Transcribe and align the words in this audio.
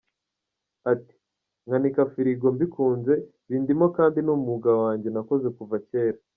Ati 0.91 1.15
“Nkanika 1.65 2.01
firigo 2.13 2.47
mbikunze, 2.55 3.13
bindimo 3.49 3.85
kandi 3.97 4.17
ni 4.21 4.31
umwuga 4.35 4.71
wanjye 4.81 5.07
nakoze 5.11 5.47
kuva 5.57 5.77
kera. 5.89 6.19